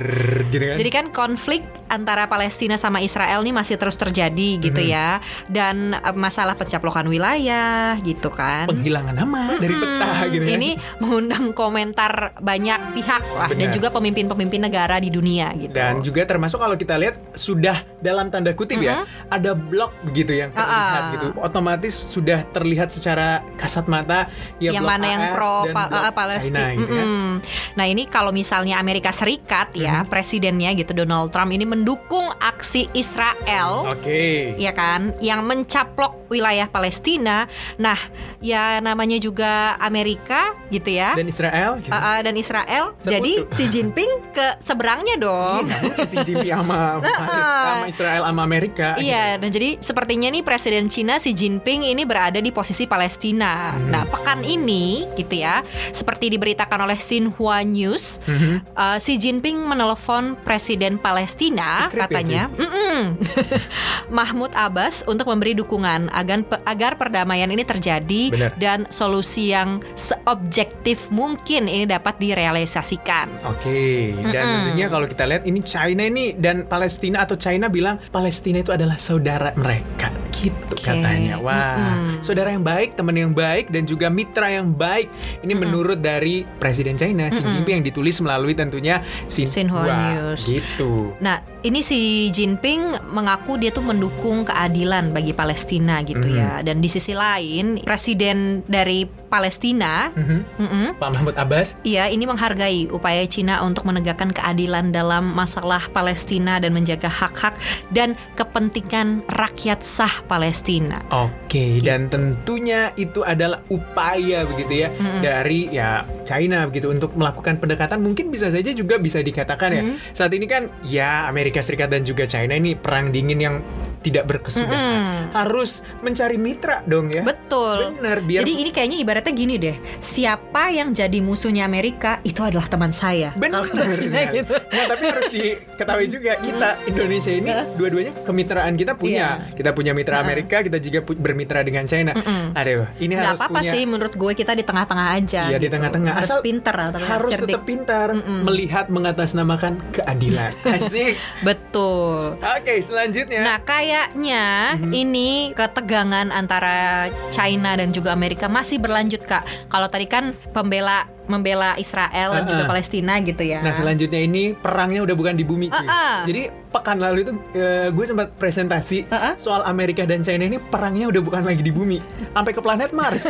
gitu 0.47 0.64
kan. 0.64 0.76
Jadi 0.76 0.90
kan 0.90 1.07
konflik 1.11 1.61
antara 1.87 2.26
Palestina 2.26 2.75
sama 2.75 2.99
Israel 2.99 3.40
nih 3.40 3.52
masih 3.52 3.76
terus 3.76 3.95
terjadi 3.95 4.59
gitu 4.59 4.78
Mhm. 4.78 4.88
ya. 4.88 5.19
Dan 5.47 5.92
eh, 5.92 6.14
masalah 6.14 6.54
pencaplokan 6.54 7.04
wilayah 7.04 7.95
gitu 8.00 8.28
kan. 8.28 8.66
penghilangan 8.66 9.14
nama 9.14 9.57
dari 9.57 9.73
peta 9.73 10.07
Hmm, 10.11 10.28
gitu 10.28 10.45
kan. 10.45 10.54
Ini 10.57 10.71
mengundang 10.99 11.45
komentar 11.50 12.12
banyak 12.37 12.61
pihak 12.92 13.23
lah 13.30 13.49
dan 13.49 13.59
Benar. 13.61 13.75
juga 13.75 13.88
pemimpin-pemimpin 13.90 14.61
negara 14.61 14.97
di 14.97 15.09
dunia 15.09 15.50
gitu. 15.54 15.73
Dan 15.73 16.00
juga 16.00 16.23
termasuk 16.25 16.57
kalau 16.57 16.75
kita 16.75 16.95
lihat 16.97 17.16
sudah 17.40 17.80
dalam 17.99 18.28
tanda 18.28 18.52
kutip 18.52 18.76
ya 18.78 19.02
ada 19.26 19.52
blok 19.52 19.97
begitu 20.04 20.37
yang 20.37 20.52
terlihat 20.52 20.68
Mm-hmm. 20.70 21.00
Ah. 21.00 21.11
gitu 21.11 21.26
otomatis 21.40 21.94
sudah 22.06 22.44
terlihat 22.47 22.88
secara 22.88 23.28
kasat 23.56 23.87
mata 23.87 24.28
ya 24.59 24.70
yang 24.70 24.85
blok 24.85 24.92
mana 24.92 25.06
yang 25.09 25.23
AS 25.23 25.32
pro 25.32 25.54
dan 25.62 25.75
pa- 25.75 25.88
blok 25.88 26.02
uh, 26.02 26.12
Palestina. 26.12 26.59
China 26.61 26.76
gitu 26.76 26.92
kan. 26.92 27.06
Mm-mm. 27.06 27.30
Nah 27.73 27.87
ini 27.87 28.02
kalau 28.04 28.30
misalnya 28.30 28.76
Amerika 28.76 29.09
Serikat 29.11 29.73
ya 29.73 30.04
presidennya 30.04 30.75
gitu 30.75 30.92
Donald 30.92 31.30
Trump 31.30 31.49
ini 31.49 31.64
mendukung 31.64 32.28
aksi 32.37 32.90
Israel. 32.92 33.88
Oke. 33.88 34.52
Ya 34.56 34.70
kan, 34.70 35.14
yang 35.18 35.40
mencaplok 35.42 36.28
wilayah 36.28 36.66
Palestina. 36.66 37.47
Nah, 37.76 37.97
ya 38.38 38.78
namanya 38.78 39.16
juga 39.16 39.76
Amerika 39.76 40.52
gitu 40.68 40.90
ya. 40.90 41.14
Dan 41.14 41.26
Israel 41.26 41.78
gitu. 41.78 41.90
Uh, 41.90 41.97
uh, 41.97 42.18
dan 42.20 42.35
Israel. 42.35 42.85
Sekutu. 42.97 43.11
Jadi 43.11 43.32
Xi 43.50 43.64
Jinping 43.66 44.11
ke 44.30 44.47
seberangnya 44.61 45.09
Iya, 45.11 45.16
dong. 45.18 45.62
mungkin 45.66 46.06
Xi 46.06 46.18
Jinping 46.23 46.52
sama, 46.52 46.80
sama 47.27 47.87
Israel 47.89 48.23
sama 48.25 48.43
Amerika. 48.43 48.89
Iya, 48.97 49.37
dan 49.37 49.49
jadi 49.50 49.77
sepertinya 49.81 50.29
nih 50.31 50.43
Presiden 50.43 50.87
Cina 50.87 51.19
Xi 51.19 51.33
Jinping 51.33 51.83
ini 51.83 52.05
berada 52.05 52.39
di 52.39 52.50
posisi 52.50 52.87
Palestina. 52.87 53.75
Hmm. 53.75 53.91
Nah, 53.91 54.05
pekan 54.07 54.41
ini 54.43 55.09
gitu 55.15 55.43
ya, 55.43 55.61
seperti 55.91 56.31
diberitakan 56.31 56.87
oleh 56.87 56.97
Xinhua 56.97 57.65
News, 57.67 58.23
Mhm. 58.25 58.55
uh, 58.73 58.97
Xi 58.97 59.19
Jinping 59.19 59.59
menelpon 59.59 60.39
Presiden 60.41 60.97
Palestina 60.97 61.91
ya, 61.91 62.07
katanya, 62.07 62.43
"Mm-mm." 62.55 63.19
Mahmud 64.21 64.50
Abbas 64.53 65.03
untuk 65.07 65.27
memberi 65.27 65.55
dukungan 65.55 66.11
agar 66.11 66.43
agar 66.65 66.93
perdamaian 66.95 67.50
ini 67.50 67.62
terjadi 67.62 68.23
Benar. 68.31 68.53
dan 68.59 68.79
solusi 68.89 69.50
yang 69.50 69.83
seobjektif 69.95 71.11
mungkin 71.11 71.67
ini 71.67 71.85
dapat 71.85 72.19
direalisasikan. 72.19 73.27
Oke, 73.47 74.15
dan 74.31 74.45
Mm-mm. 74.47 74.55
tentunya 74.71 74.87
kalau 74.87 75.07
kita 75.07 75.25
lihat 75.27 75.43
ini 75.43 75.61
China 75.62 76.03
ini 76.05 76.35
dan 76.35 76.62
Palestina 76.67 77.10
atau 77.17 77.35
China 77.35 77.67
bilang 77.67 77.99
Palestina 78.11 78.61
itu 78.61 78.71
adalah 78.71 78.95
saudara 78.95 79.50
mereka, 79.55 80.11
gitu 80.31 80.75
Oke. 80.75 80.85
katanya. 80.85 81.40
Wah, 81.40 81.97
Mm-mm. 81.97 82.21
saudara 82.21 82.50
yang 82.50 82.61
baik, 82.61 82.95
teman 82.95 83.17
yang 83.17 83.33
baik, 83.33 83.71
dan 83.71 83.83
juga 83.85 84.07
mitra 84.07 84.47
yang 84.47 84.71
baik. 84.71 85.09
Ini 85.40 85.52
menurut 85.55 85.99
dari 85.99 86.45
Presiden 86.59 86.95
China 86.95 87.26
Xi 87.26 87.40
Jinping 87.40 87.81
yang 87.81 87.87
ditulis 87.87 88.21
melalui 88.21 88.52
tentunya 88.52 89.00
Xinhua, 89.26 89.55
Xinhua 89.57 89.83
News. 89.88 90.40
gitu. 90.45 91.17
Nah, 91.19 91.40
ini 91.61 91.81
si 91.81 91.99
Jinping 92.29 93.09
mengaku 93.09 93.57
dia 93.57 93.71
tuh 93.71 93.81
mendukung 93.81 94.45
keadilan 94.45 95.11
bagi 95.11 95.33
Palestina 95.33 96.05
gitu 96.05 96.21
Mhm. 96.23 96.37
ya. 96.37 96.50
Dan 96.61 96.79
di 96.79 96.88
sisi 96.88 97.17
lain, 97.17 97.81
presiden 97.81 98.61
dari 98.67 99.09
Palestina, 99.31 100.12
Mhm. 100.12 100.38
mm-mm, 100.59 100.87
Pak 100.99 101.09
Mahmud 101.09 101.37
Abbas, 101.38 101.79
Iya, 101.81 102.11
ini 102.11 102.26
menghargai 102.26 102.90
upaya 102.90 103.23
Cina 103.25 103.62
untuk 103.62 103.87
menegakkan 103.87 104.35
keadilan 104.35 104.90
dalam 104.90 105.33
masalah 105.33 105.87
Palestina 105.88 106.59
dan 106.59 106.75
menjaga 106.75 107.00
hak-hak 107.09 107.57
dan 107.95 108.19
kepentingan 108.37 109.23
rakyat 109.33 109.80
sah 109.80 110.21
Palestina. 110.26 111.00
Oke, 111.09 111.80
dan 111.80 112.11
tentunya 112.11 112.90
itu 112.99 113.23
adalah 113.23 113.62
upaya 113.71 114.45
begitu 114.45 114.85
ya 114.85 114.88
Mm-mm. 114.90 115.21
dari 115.23 115.71
ya 115.73 116.04
China 116.26 116.66
begitu 116.66 116.90
untuk 116.90 117.14
melakukan 117.16 117.57
pendekatan 117.62 118.02
mungkin 118.02 118.28
bisa 118.28 118.50
saja 118.50 118.75
juga 118.75 118.99
bisa 118.99 119.23
dikatakan 119.23 119.71
ya. 119.73 119.83
Mm. 119.87 119.97
Saat 120.12 120.33
ini 120.35 120.47
kan 120.50 120.66
ya 120.85 121.30
Amerika 121.30 121.62
Serikat 121.62 121.88
dan 121.95 122.02
juga 122.02 122.26
China 122.26 122.59
ini 122.59 122.75
perang 122.75 123.14
dingin 123.14 123.40
yang 123.40 123.57
tidak 124.00 124.25
berkesudahan. 124.26 124.73
Mm-mm. 124.73 125.37
Harus 125.37 125.85
mencari 126.00 126.40
mitra 126.40 126.80
dong 126.88 127.12
ya. 127.12 127.23
Betul. 127.23 128.00
Benar, 128.00 128.25
biar 128.25 128.40
Jadi 128.42 128.52
ini 128.64 128.71
kayaknya 128.73 128.99
ibaratnya 129.00 129.33
gini 129.33 129.54
deh, 129.61 129.76
siapa 130.00 130.73
yang 130.73 130.97
jadi 130.97 131.21
musuhnya 131.21 131.69
Amerika 131.69 132.19
itu 132.25 132.40
adalah 132.40 132.66
teman 132.66 132.90
saya. 132.90 133.33
Benar. 133.37 133.69
Cina 133.92 134.33
gitu. 134.33 134.52
Nah, 134.57 134.85
tapi 134.88 135.04
harus 135.04 135.28
diketahui 135.33 136.07
juga 136.09 136.33
kita 136.40 136.69
Indonesia 136.90 137.33
ini 137.33 137.50
dua-duanya 137.76 138.12
kemitraan 138.25 138.73
kita 138.75 138.92
punya. 138.97 139.26
Iya. 139.45 139.54
Kita 139.57 139.71
punya 139.76 139.92
mitra. 139.92 140.21
Amerika, 140.21 140.61
kita 140.61 140.76
juga 140.80 141.00
bermitra 141.16 141.61
dengan 141.64 141.85
China. 141.88 142.12
Mm-mm. 142.16 142.57
Aduh, 142.57 142.85
ini 143.00 143.14
Nggak 143.16 143.25
harus 143.25 143.40
apa-apa 143.40 143.61
punya 143.61 143.73
sih 143.73 143.83
menurut 143.85 144.14
gue 144.16 144.33
kita 144.37 144.52
di 144.57 144.64
tengah-tengah 144.64 145.09
aja. 145.16 145.42
Iya, 145.49 145.59
di 145.61 145.66
gitu. 145.69 145.75
tengah-tengah. 145.76 146.12
Harus 146.16 146.30
Asal 146.30 146.40
pinter 146.40 146.75
atau 146.76 147.00
harus 147.00 147.30
cerdik. 147.33 147.54
tetap 147.57 147.62
pintar 147.64 148.09
Mm-mm. 148.16 148.40
melihat 148.45 148.87
mengatasnamakan 148.88 149.73
keadilan. 149.92 150.52
Asik. 150.76 151.16
Betul. 151.45 152.37
Oke, 152.40 152.75
selanjutnya. 152.80 153.40
Nah, 153.45 153.59
kayaknya 153.90 154.78
Mhm. 154.78 154.92
ini 154.94 155.30
ketegangan 155.50 156.30
antara 156.30 157.11
China 157.35 157.75
dan 157.75 157.90
juga 157.90 158.14
Amerika 158.14 158.47
masih 158.47 158.78
berlanjut, 158.78 159.26
Kak. 159.26 159.42
Kalau 159.66 159.90
tadi 159.90 160.06
kan 160.06 160.30
pembela 160.54 161.11
membela 161.26 161.75
Israel 161.75 162.35
dan 162.35 162.47
juga. 162.47 162.66
Palestina 162.66 163.18
gitu 163.18 163.42
ya. 163.42 163.62
Nah, 163.62 163.70
selanjutnya 163.70 164.18
ini 164.18 164.50
perangnya 164.50 165.02
udah 165.02 165.14
bukan 165.14 165.35
di 165.35 165.42
bumi, 165.42 165.70
cuy. 165.70 165.78
Uh-uh. 165.80 166.16
Jadi 166.26 166.42
pekan 166.70 166.99
lalu 166.99 167.18
itu 167.23 167.32
eh, 167.54 167.87
gue 167.88 168.04
sempat 168.04 168.35
presentasi 168.35 169.06
Uh-uh. 169.06 169.35
soal 169.37 169.62
Amerika 169.62 170.02
dan 170.02 170.23
China 170.23 170.42
ini 170.44 170.59
perangnya 170.61 171.06
udah 171.06 171.23
bukan 171.23 171.42
lagi 171.42 171.62
di 171.62 171.70
bumi, 171.70 171.99
sampai 172.30 172.50
ke 172.50 172.61
planet 172.61 172.90
Mars. 172.90 173.26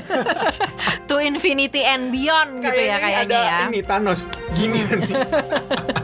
To 1.09 1.19
infinity 1.19 1.83
and 1.83 2.09
beyond 2.09 2.63
gitu 2.63 2.71
ya 2.79 2.97
ini 2.97 3.03
kayaknya 3.03 3.25
ada 3.27 3.39
ya. 3.43 3.59
Ini 3.67 3.81
Thanos 3.83 4.21
gini 4.55 4.81
nanti. 4.81 5.13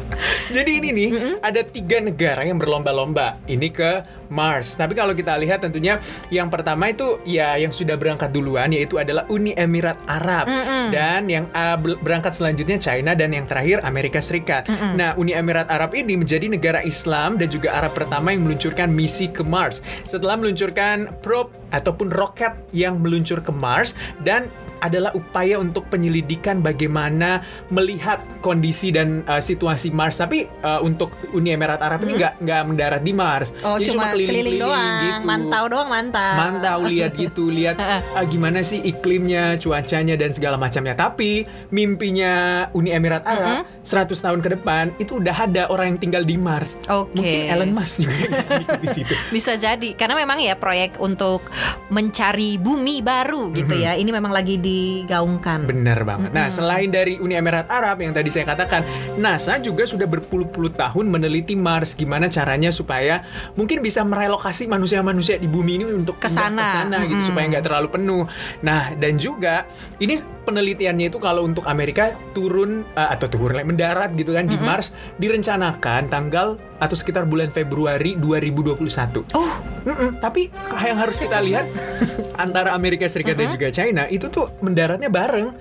Jadi 0.51 0.71
ini 0.79 0.89
nih 0.95 1.11
ada 1.43 1.61
tiga 1.67 1.99
negara 1.99 2.43
yang 2.47 2.59
berlomba-lomba 2.61 3.39
ini 3.51 3.71
ke 3.71 4.03
Mars. 4.27 4.75
Tapi 4.75 4.99
kalau 4.99 5.15
kita 5.15 5.39
lihat 5.39 5.63
tentunya 5.63 6.03
yang 6.35 6.51
pertama 6.51 6.91
itu 6.91 7.23
ya 7.23 7.55
yang 7.55 7.71
sudah 7.71 7.95
berangkat 7.95 8.35
duluan 8.35 8.75
yaitu 8.75 8.99
adalah 8.99 9.23
Uni 9.31 9.55
Emirat 9.55 9.99
Arab 10.11 10.51
Mm-mm. 10.51 10.91
dan 10.91 11.31
yang 11.31 11.47
uh, 11.55 11.79
ber- 11.79 11.99
berangkat 12.03 12.35
selanjutnya 12.35 12.79
China 12.83 13.15
dan 13.15 13.31
yang 13.31 13.47
terakhir 13.47 13.83
Amerika 13.87 14.19
Serikat. 14.19 14.67
Mm-mm. 14.67 14.99
Nah 14.99 15.15
Uni 15.15 15.31
Emirat 15.31 15.71
Arab 15.71 15.95
ini 15.95 16.19
menjadi 16.19 16.51
negara 16.51 16.83
Islam 16.83 17.39
dan 17.39 17.49
juga 17.51 17.79
Arab 17.79 17.95
pertama 17.95 18.35
yang 18.35 18.43
meluncurkan 18.43 18.91
misi 18.91 19.31
ke 19.31 19.47
Mars 19.47 19.79
setelah 20.03 20.35
meluncurkan 20.35 21.11
probe 21.23 21.55
ataupun 21.71 22.11
roket 22.11 22.55
yang 22.75 22.99
meluncur 22.99 23.39
ke 23.43 23.55
Mars 23.55 23.95
dan 24.27 24.51
adalah 24.87 25.11
upaya 25.13 25.59
untuk 25.59 25.87
penyelidikan 25.91 26.63
bagaimana 26.63 27.43
melihat 27.69 28.23
kondisi 28.41 28.95
dan 28.95 29.27
uh, 29.27 29.43
situasi 29.43 29.91
Mars. 29.91 30.19
Tapi 30.19 30.47
uh, 30.63 30.81
untuk 30.83 31.13
Uni 31.35 31.53
Emirat 31.53 31.83
Arab 31.83 32.07
ini 32.07 32.19
nggak 32.19 32.43
nggak 32.43 32.63
mendarat 32.67 33.03
di 33.03 33.13
Mars. 33.13 33.51
Hmm? 33.51 33.67
Oh, 33.67 33.79
Jadi 33.79 33.93
cuma 33.93 34.15
keliling 34.15 34.59
doang, 34.59 35.03
gitu. 35.03 35.27
mantau 35.27 35.65
doang 35.67 35.89
mantau. 35.91 36.35
Mantau 36.39 36.79
lihat 36.87 37.13
gitu, 37.23 37.51
lihat 37.51 37.77
ah, 37.79 38.25
gimana 38.27 38.63
sih 38.63 38.81
iklimnya, 38.83 39.59
cuacanya 39.59 40.15
dan 40.15 40.31
segala 40.31 40.57
macamnya. 40.57 40.95
Tapi 40.95 41.45
mimpinya 41.75 42.67
Uni 42.73 42.95
Emirat 42.95 43.27
Arab 43.27 43.67
100 43.87 44.15
tahun 44.19 44.41
ke 44.43 44.49
depan 44.59 44.91
itu 44.99 45.23
udah 45.23 45.47
ada 45.47 45.63
orang 45.71 45.95
yang 45.95 46.01
tinggal 46.03 46.23
di 46.27 46.35
Mars. 46.39 46.75
Oke. 46.91 47.15
Mungkin 47.19 47.41
Elon 47.51 47.73
Musk 47.75 48.03
juga 48.03 48.27
di 48.85 48.89
situ. 48.91 49.15
Bisa 49.31 49.55
jadi 49.55 49.95
karena 49.95 50.19
memang 50.19 50.39
ya 50.43 50.59
proyek 50.59 50.99
untuk 50.99 51.43
mencari 51.91 52.59
bumi 52.59 53.01
baru 53.01 53.55
gitu 53.55 53.75
ya. 53.75 53.95
Ini 53.95 54.11
memang 54.11 54.35
lagi 54.35 54.59
digaungkan. 54.77 55.65
Benar 55.65 56.05
banget. 56.05 56.31
Nah, 56.37 56.47
selain 56.53 56.93
dari 56.93 57.17
Uni 57.17 57.35
Emirat 57.35 57.67
Arab 57.73 58.05
yang 58.05 58.13
tadi 58.13 58.29
saya 58.29 58.45
katakan, 58.45 58.85
NASA 59.17 59.57
juga 59.59 59.89
sudah 59.89 60.05
berpuluh-puluh 60.05 60.77
tahun 60.77 61.09
meneliti 61.09 61.57
Mars 61.57 61.97
gimana 61.97 62.29
caranya 62.29 62.69
supaya 62.69 63.25
mungkin 63.57 63.81
bisa 63.81 64.05
merelokasi 64.05 64.69
manusia-manusia 64.69 65.41
di 65.41 65.49
bumi 65.49 65.81
ini 65.81 65.85
untuk 65.97 66.21
Ke 66.21 66.29
sana. 66.29 66.63
ke 66.63 66.67
sana 66.69 66.99
gitu 67.09 67.33
supaya 67.33 67.45
nggak 67.49 67.65
terlalu 67.65 67.89
penuh. 67.93 68.25
Nah, 68.61 68.93
dan 68.99 69.17
juga 69.17 69.65
ini 70.03 70.17
penelitiannya 70.47 71.11
itu 71.11 71.19
kalau 71.19 71.43
untuk 71.43 71.67
Amerika 71.67 72.15
turun 72.37 72.87
eh, 72.95 73.09
atau 73.11 73.27
turun 73.27 73.59
mendarat 73.67 74.15
gitu 74.15 74.37
kan 74.37 74.47
di 74.47 74.55
Mars 74.61 74.95
direncanakan 75.19 76.07
tanggal 76.07 76.55
atau 76.77 76.97
sekitar 76.97 77.25
bulan 77.25 77.51
Februari 77.53 78.17
2021. 78.19 79.37
Oh, 79.37 79.55
Mm-mm, 79.87 80.19
tapi 80.19 80.51
yang 80.83 80.99
harus 80.99 81.17
kita 81.23 81.39
lihat 81.41 81.67
antara 82.45 82.75
Amerika 82.77 83.07
Serikat 83.07 83.39
dan 83.39 83.53
juga 83.55 83.69
China 83.73 84.05
itu 84.11 84.29
tuh 84.29 84.53
mendaratnya 84.61 85.09
bareng, 85.09 85.55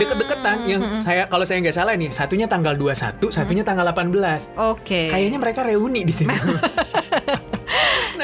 deket-deketan. 0.00 0.58
Yang 0.66 0.82
saya 1.02 1.28
kalau 1.28 1.44
saya 1.44 1.60
nggak 1.60 1.76
salah 1.76 1.94
nih, 1.98 2.10
satunya 2.14 2.46
tanggal 2.48 2.74
21, 2.78 3.28
satunya 3.30 3.62
tanggal 3.66 3.84
18. 3.90 4.56
oke. 4.56 5.02
Kayaknya 5.12 5.38
mereka 5.38 5.60
reuni 5.66 6.02
di 6.06 6.14
sini. 6.14 6.32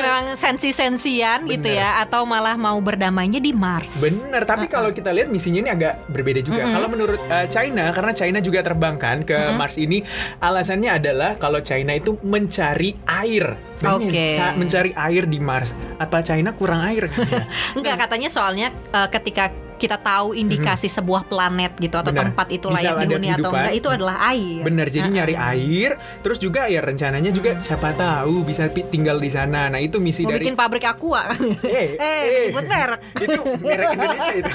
memang 0.08 0.24
sensi-sensian 0.34 1.44
gitu 1.44 1.68
ya 1.68 2.00
atau 2.00 2.24
malah 2.24 2.56
mau 2.56 2.80
berdamainya 2.80 3.38
di 3.38 3.52
Mars. 3.52 4.00
Bener, 4.00 4.42
tapi 4.48 4.64
kalau 4.66 4.88
kita 4.90 5.12
lihat 5.12 5.28
misinya 5.28 5.60
ini 5.60 5.70
agak 5.70 6.08
berbeda 6.08 6.40
juga. 6.40 6.64
Mm-mm. 6.64 6.74
Kalau 6.74 6.88
menurut 6.88 7.20
uh, 7.28 7.46
China, 7.52 7.92
karena 7.92 8.12
China 8.16 8.38
juga 8.40 8.64
terbang 8.64 8.96
kan 8.96 9.20
ke 9.22 9.36
Mars 9.54 9.76
ini, 9.76 10.00
alasannya 10.40 10.90
adalah 10.96 11.36
kalau 11.36 11.60
China 11.60 11.92
itu 11.92 12.16
mencari 12.24 12.96
air. 13.04 13.54
Oke. 13.78 14.34
ca- 14.34 14.56
mencari 14.58 14.90
air 14.96 15.24
di 15.28 15.38
Mars. 15.38 15.70
Apa 16.02 16.24
China 16.24 16.50
kurang 16.56 16.82
air? 16.82 17.06
Enggak 17.78 18.08
katanya 18.08 18.26
soalnya 18.32 18.74
eh, 18.90 19.08
ketika 19.12 19.67
kita 19.78 19.96
tahu 20.02 20.34
indikasi 20.34 20.90
sebuah 20.90 21.30
planet 21.30 21.78
gitu 21.78 21.96
atau 21.96 22.10
Benar. 22.10 22.34
tempat 22.34 22.46
itu 22.50 22.66
layak 22.68 23.06
dihuni 23.06 23.28
atau 23.32 23.50
enggak 23.54 23.74
itu 23.78 23.88
adalah 23.88 24.16
air. 24.34 24.62
Bener, 24.66 24.86
jadi 24.90 25.08
Nah, 25.08 25.24
nyari 25.24 25.34
air, 25.38 25.90
terus 26.20 26.36
juga 26.36 26.68
ya 26.68 26.84
rencananya 26.84 27.32
juga 27.32 27.56
siapa 27.62 27.96
tahu 27.96 28.44
bisa 28.44 28.68
tinggal 28.68 29.16
di 29.22 29.30
sana. 29.32 29.72
Nah 29.72 29.80
itu 29.80 29.96
misi 30.02 30.26
mau 30.26 30.34
dari 30.36 30.44
bikin 30.44 30.58
pabrik 30.58 30.84
aqua 30.84 31.32
kan. 31.32 31.40
Eh, 31.68 31.94
eh, 31.94 31.98
eh. 32.00 32.46
buat 32.50 32.66
merek. 32.66 33.00
itu 33.22 33.40
merek 33.60 33.86
Indonesia 33.94 34.34
itu. 34.34 34.52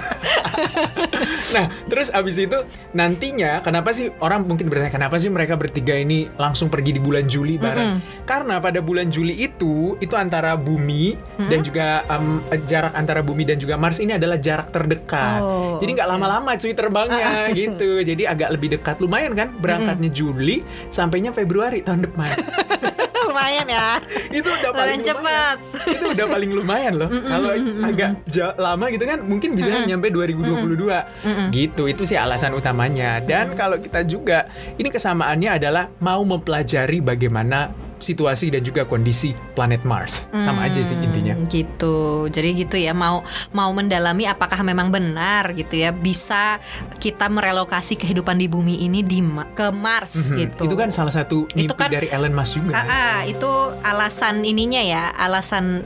nah, 1.55 1.65
terus 1.87 2.07
abis 2.09 2.35
itu 2.41 2.57
nantinya 2.91 3.61
kenapa 3.63 3.93
sih 3.95 4.09
orang 4.19 4.43
mungkin 4.43 4.67
bertanya 4.67 4.91
kenapa 4.91 5.17
sih 5.21 5.29
mereka 5.29 5.55
bertiga 5.55 5.95
ini 5.95 6.27
langsung 6.35 6.67
pergi 6.67 6.97
di 6.97 7.01
bulan 7.01 7.25
Juli 7.29 7.55
bareng? 7.55 8.25
Karena 8.27 8.59
pada 8.59 8.81
bulan 8.83 9.07
Juli 9.13 9.39
itu 9.39 9.95
itu 10.01 10.13
antara 10.17 10.57
bumi 10.57 11.15
dan 11.37 11.59
juga 11.63 12.03
em, 12.09 12.41
jarak 12.65 12.93
antara 12.97 13.21
bumi 13.23 13.43
dan 13.47 13.57
juga 13.61 13.77
Mars 13.79 14.01
ini 14.01 14.17
adalah 14.17 14.37
jarak 14.41 14.73
terdekat. 14.73 15.12
Oh, 15.43 15.77
Jadi 15.79 15.91
nggak 15.95 16.07
oke. 16.09 16.13
lama-lama 16.17 16.51
cuy 16.57 16.73
terbangnya 16.73 17.29
gitu. 17.59 17.89
Jadi 18.01 18.23
agak 18.25 18.49
lebih 18.55 18.79
dekat. 18.79 18.97
Lumayan 18.99 19.33
kan 19.33 19.53
berangkatnya 19.57 20.09
Juli 20.09 20.61
sampainya 20.89 21.31
Februari 21.31 21.81
tahun 21.81 22.05
depan. 22.09 22.29
Lumayan 23.33 23.65
ya. 23.65 23.97
itu 24.29 24.45
udah 24.45 24.71
paling 24.75 25.01
cepat. 25.01 25.57
itu 25.89 26.05
udah 26.13 26.27
paling 26.27 26.51
lumayan 26.53 26.93
loh. 27.01 27.09
Kalau 27.09 27.49
agak 27.81 28.11
lama 28.61 28.85
gitu 28.93 29.05
kan 29.09 29.19
mungkin 29.25 29.57
bisa 29.57 29.73
nyampe 29.85 30.13
2022 30.13 31.49
gitu 31.49 31.83
itu 31.89 32.03
sih 32.05 32.17
alasan 32.19 32.53
utamanya. 32.53 33.17
Dan 33.23 33.57
kalau 33.57 33.81
kita 33.81 34.05
juga 34.05 34.45
ini 34.77 34.91
kesamaannya 34.91 35.49
adalah 35.49 35.89
mau 35.97 36.21
mempelajari 36.21 37.01
bagaimana 37.01 37.73
situasi 38.03 38.51
dan 38.51 38.61
juga 38.61 38.83
kondisi 38.83 39.31
planet 39.53 39.81
Mars 39.81 40.27
sama 40.43 40.67
aja 40.67 40.83
sih 40.83 40.93
intinya 40.93 41.33
Hmm, 41.33 41.47
gitu. 41.47 42.27
Jadi 42.27 42.49
gitu 42.59 42.75
ya 42.75 42.91
mau 42.91 43.23
mau 43.49 43.71
mendalami 43.71 44.27
apakah 44.27 44.59
memang 44.61 44.91
benar 44.91 45.55
gitu 45.55 45.73
ya 45.73 45.89
bisa 45.89 46.59
kita 46.99 47.25
merelokasi 47.25 47.95
kehidupan 47.95 48.35
di 48.35 48.45
bumi 48.45 48.81
ini 48.81 48.99
di 48.99 49.23
ke 49.53 49.71
Mars 49.71 50.13
Mhm. 50.29 50.37
gitu. 50.37 50.61
itu 50.65 50.75
kan 50.75 50.89
salah 50.89 51.13
satu 51.13 51.47
mimpi 51.53 51.65
Itu 51.65 51.73
kan- 51.73 51.87
dari 51.87 52.07
Elon 52.07 52.33
Musk 52.33 52.59
juga 52.59 52.75
Ah, 52.75 52.83
ah, 52.83 53.19
itu 53.23 53.47
alasan 53.79 54.43
ininya 54.43 54.81
ya, 54.81 55.03
alasan 55.13 55.85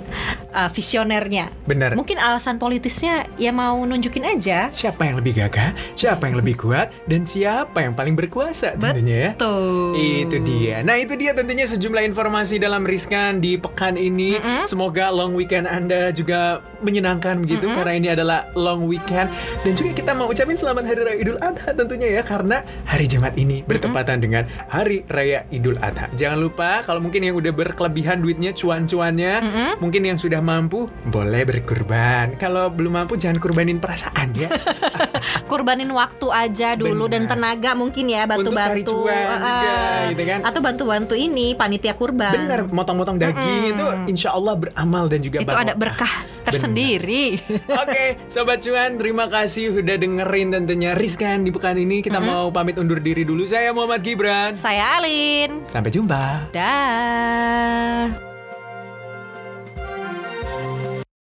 uh, 0.54 0.70
visionernya. 0.72 1.50
benar 1.68 1.96
Mungkin 1.98 2.20
alasan 2.20 2.60
politisnya 2.62 3.27
ya 3.36 3.51
mau 3.51 3.80
nunjukin 3.84 4.24
aja. 4.24 4.70
siapa 4.72 5.08
yang 5.08 5.20
lebih 5.20 5.39
gagah 5.39 5.74
siapa 5.96 6.27
yang 6.30 6.38
lebih 6.39 6.56
kuat 6.60 6.92
dan 7.08 7.24
siapa 7.24 7.84
yang 7.84 7.94
paling 7.96 8.13
berkuasa 8.13 8.75
tentunya 8.77 9.18
ya 9.18 9.32
Tuh. 9.39 9.94
Itu 9.98 10.38
dia. 10.44 10.82
Nah, 10.86 10.98
itu 11.00 11.13
dia 11.18 11.32
tentunya 11.34 11.66
sejumlah 11.66 12.04
informasi 12.08 12.58
dalam 12.62 12.86
Riskan 12.86 13.39
di 13.42 13.58
pekan 13.58 13.98
ini. 13.98 14.38
Semoga 14.66 15.10
long 15.10 15.34
weekend 15.34 15.66
Anda 15.68 16.10
juga 16.13 16.62
menyenangkan 16.82 17.42
begitu 17.44 17.68
karena 17.74 17.94
ini 17.94 18.08
adalah 18.13 18.39
long 18.54 18.86
weekend 18.86 19.30
dan 19.66 19.72
juga 19.74 19.92
kita 19.98 20.12
mau 20.13 20.30
ucapin 20.30 20.58
selamat 20.58 20.84
Hari 20.86 21.01
Raya 21.04 21.18
Idul 21.18 21.39
Adha 21.42 21.70
tentunya 21.74 22.08
ya 22.20 22.22
karena 22.22 22.62
hari 22.86 23.06
Jumat 23.10 23.34
ini 23.36 23.66
bertepatan 23.66 24.22
dengan 24.22 24.46
Hari 24.70 25.06
Raya 25.10 25.46
Idul 25.50 25.77
Adha. 25.82 26.08
Jangan 26.13 26.39
lupa 26.39 26.82
kalau 26.86 27.01
mungkin 27.01 27.25
yang 27.25 27.36
udah 27.38 27.51
berkelebihan 27.54 28.22
duitnya 28.22 28.54
cuan-cuannya, 28.54 29.34
mungkin 29.82 30.06
yang 30.06 30.18
sudah 30.18 30.37
mampu 30.41 30.89
boleh 31.08 31.44
berkurban. 31.48 32.36
Kalau 32.38 32.70
belum 32.70 33.03
mampu 33.03 33.15
jangan 33.15 33.38
kurbanin 33.41 33.77
perasaan 33.82 34.34
ya. 34.36 34.50
Kurbanin 35.51 35.88
waktu 35.96 36.27
aja 36.27 36.75
dulu 36.75 37.08
dan 37.08 37.25
Benar. 37.25 37.32
tenaga 37.39 37.72
mungkin 37.75 38.06
ya 38.12 38.27
bantu-bantu. 38.27 39.08
juga, 39.08 39.15
ah. 39.15 40.12
gitu 40.12 40.24
kan. 40.27 40.39
Atau 40.44 40.60
bantu-bantu 40.60 41.15
ini 41.15 41.56
panitia 41.56 41.96
kurban. 41.96 42.36
Bener, 42.36 42.67
motong-motong 42.67 43.15
daging 43.15 43.75
itu 43.75 43.86
insya 44.12 44.36
Allah 44.36 44.60
beramal 44.60 45.08
dan 45.08 45.20
juga 45.24 45.39
Itu 45.39 45.51
ada 45.51 45.72
barokah. 45.74 45.79
berkah 45.79 46.15
tersendiri. 46.48 47.39
Oke, 47.67 48.03
Sobat 48.34 48.63
Cuan, 48.63 48.96
terima 48.96 49.27
kasih 49.27 49.84
udah 49.84 49.96
dengerin 50.00 50.48
tentunya 50.56 50.91
Riskan 50.96 51.44
di 51.44 51.51
pekan 51.51 51.75
ini. 51.75 52.00
Kita 52.00 52.24
mau 52.24 52.51
pamit 52.51 52.79
undur 52.79 53.03
diri 53.03 53.27
dulu. 53.27 53.44
Saya 53.44 53.75
Muhammad 53.75 54.03
Gibran. 54.03 54.51
Saya 54.56 55.00
Alin. 55.00 55.63
Sampai 55.67 55.91
jumpa. 55.91 56.51
Dah. 56.56 58.37